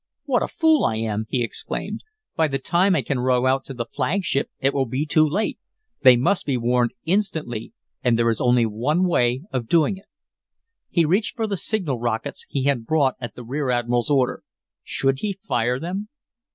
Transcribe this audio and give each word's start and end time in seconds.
"What 0.25 0.41
a 0.41 0.47
fool 0.47 0.83
I 0.83 0.95
am!" 0.95 1.27
he 1.29 1.43
exclaimed. 1.43 2.01
"By 2.35 2.47
the 2.47 2.57
time 2.57 2.95
I 2.95 3.03
can 3.03 3.19
row 3.19 3.45
out 3.45 3.63
to 3.65 3.73
the 3.75 3.85
flagship, 3.85 4.49
it 4.57 4.73
will 4.73 4.87
be 4.87 5.05
too 5.05 5.29
late. 5.29 5.59
They 6.01 6.17
must 6.17 6.43
be 6.43 6.57
warned 6.57 6.93
instantly, 7.05 7.73
and 8.03 8.17
there 8.17 8.31
is 8.31 8.41
only 8.41 8.65
one 8.65 9.07
way 9.07 9.43
of 9.51 9.67
doing 9.67 9.97
it." 9.97 10.07
He 10.89 11.05
reached 11.05 11.35
for 11.35 11.45
the 11.45 11.55
signal 11.55 11.99
rockets 11.99 12.47
he 12.49 12.63
had 12.63 12.87
brought 12.87 13.13
at 13.21 13.35
the 13.35 13.43
rear 13.43 13.69
admiral's 13.69 14.09
order. 14.09 14.41
Should 14.81 15.19
he 15.19 15.37
fire 15.47 15.77
them? 15.79 16.09